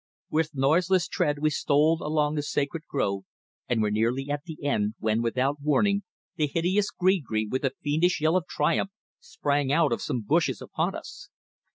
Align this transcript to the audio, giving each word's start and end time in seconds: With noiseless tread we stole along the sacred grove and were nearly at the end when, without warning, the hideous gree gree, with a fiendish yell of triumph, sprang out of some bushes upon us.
With 0.31 0.55
noiseless 0.55 1.07
tread 1.07 1.37
we 1.37 1.51
stole 1.51 1.99
along 2.01 2.33
the 2.33 2.41
sacred 2.41 2.87
grove 2.87 3.23
and 3.69 3.83
were 3.83 3.91
nearly 3.91 4.31
at 4.31 4.41
the 4.45 4.57
end 4.63 4.95
when, 4.97 5.21
without 5.21 5.61
warning, 5.61 6.01
the 6.37 6.47
hideous 6.47 6.89
gree 6.89 7.19
gree, 7.19 7.45
with 7.45 7.63
a 7.63 7.73
fiendish 7.83 8.19
yell 8.19 8.35
of 8.35 8.47
triumph, 8.47 8.89
sprang 9.19 9.71
out 9.71 9.91
of 9.93 10.01
some 10.01 10.21
bushes 10.21 10.59
upon 10.59 10.95
us. 10.95 11.29